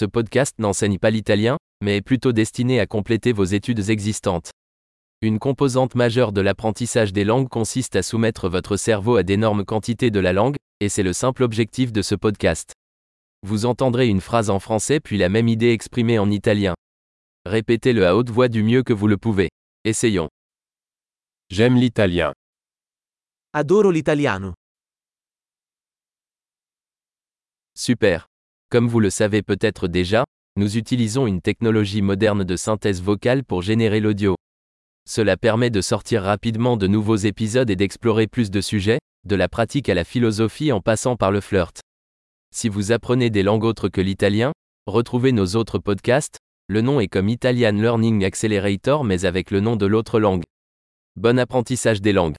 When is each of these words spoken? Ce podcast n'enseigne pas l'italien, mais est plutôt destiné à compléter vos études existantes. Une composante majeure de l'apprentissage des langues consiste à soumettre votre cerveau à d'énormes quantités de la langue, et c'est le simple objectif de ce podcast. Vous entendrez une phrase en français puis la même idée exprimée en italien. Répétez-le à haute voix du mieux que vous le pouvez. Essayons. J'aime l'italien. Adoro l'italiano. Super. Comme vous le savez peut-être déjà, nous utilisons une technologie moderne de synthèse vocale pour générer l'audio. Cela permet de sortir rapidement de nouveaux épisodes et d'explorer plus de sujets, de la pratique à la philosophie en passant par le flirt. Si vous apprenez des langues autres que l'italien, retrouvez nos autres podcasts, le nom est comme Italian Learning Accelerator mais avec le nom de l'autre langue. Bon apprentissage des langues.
Ce 0.00 0.06
podcast 0.06 0.54
n'enseigne 0.58 0.98
pas 0.98 1.10
l'italien, 1.10 1.58
mais 1.82 1.98
est 1.98 2.00
plutôt 2.00 2.32
destiné 2.32 2.80
à 2.80 2.86
compléter 2.86 3.32
vos 3.32 3.44
études 3.44 3.90
existantes. 3.90 4.50
Une 5.20 5.38
composante 5.38 5.94
majeure 5.94 6.32
de 6.32 6.40
l'apprentissage 6.40 7.12
des 7.12 7.22
langues 7.22 7.50
consiste 7.50 7.96
à 7.96 8.02
soumettre 8.02 8.48
votre 8.48 8.78
cerveau 8.78 9.16
à 9.16 9.24
d'énormes 9.24 9.66
quantités 9.66 10.10
de 10.10 10.18
la 10.18 10.32
langue, 10.32 10.56
et 10.80 10.88
c'est 10.88 11.02
le 11.02 11.12
simple 11.12 11.42
objectif 11.42 11.92
de 11.92 12.00
ce 12.00 12.14
podcast. 12.14 12.72
Vous 13.42 13.66
entendrez 13.66 14.08
une 14.08 14.22
phrase 14.22 14.48
en 14.48 14.58
français 14.58 15.00
puis 15.00 15.18
la 15.18 15.28
même 15.28 15.48
idée 15.48 15.72
exprimée 15.72 16.18
en 16.18 16.30
italien. 16.30 16.72
Répétez-le 17.44 18.06
à 18.06 18.16
haute 18.16 18.30
voix 18.30 18.48
du 18.48 18.62
mieux 18.62 18.82
que 18.82 18.94
vous 18.94 19.06
le 19.06 19.18
pouvez. 19.18 19.50
Essayons. 19.84 20.30
J'aime 21.50 21.76
l'italien. 21.76 22.32
Adoro 23.52 23.90
l'italiano. 23.90 24.54
Super. 27.74 28.29
Comme 28.70 28.86
vous 28.86 29.00
le 29.00 29.10
savez 29.10 29.42
peut-être 29.42 29.88
déjà, 29.88 30.24
nous 30.56 30.76
utilisons 30.76 31.26
une 31.26 31.40
technologie 31.40 32.02
moderne 32.02 32.44
de 32.44 32.54
synthèse 32.56 33.02
vocale 33.02 33.42
pour 33.42 33.62
générer 33.62 33.98
l'audio. 33.98 34.36
Cela 35.08 35.36
permet 35.36 35.70
de 35.70 35.80
sortir 35.80 36.22
rapidement 36.22 36.76
de 36.76 36.86
nouveaux 36.86 37.16
épisodes 37.16 37.68
et 37.68 37.74
d'explorer 37.74 38.28
plus 38.28 38.48
de 38.48 38.60
sujets, 38.60 39.00
de 39.26 39.34
la 39.34 39.48
pratique 39.48 39.88
à 39.88 39.94
la 39.94 40.04
philosophie 40.04 40.70
en 40.70 40.80
passant 40.80 41.16
par 41.16 41.32
le 41.32 41.40
flirt. 41.40 41.80
Si 42.54 42.68
vous 42.68 42.92
apprenez 42.92 43.28
des 43.28 43.42
langues 43.42 43.64
autres 43.64 43.88
que 43.88 44.00
l'italien, 44.00 44.52
retrouvez 44.86 45.32
nos 45.32 45.56
autres 45.56 45.80
podcasts, 45.80 46.38
le 46.68 46.80
nom 46.80 47.00
est 47.00 47.08
comme 47.08 47.28
Italian 47.28 47.72
Learning 47.72 48.24
Accelerator 48.24 49.02
mais 49.02 49.24
avec 49.24 49.50
le 49.50 49.58
nom 49.58 49.74
de 49.74 49.86
l'autre 49.86 50.20
langue. 50.20 50.44
Bon 51.16 51.40
apprentissage 51.40 52.00
des 52.00 52.12
langues. 52.12 52.36